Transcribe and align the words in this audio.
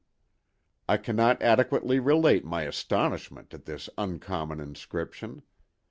I 0.89 0.97
cannot 0.97 1.43
adequately 1.43 1.99
relate 1.99 2.43
my 2.43 2.63
astonishment 2.63 3.53
at 3.53 3.65
this 3.65 3.87
uncommon 3.99 4.59
inscription! 4.59 5.43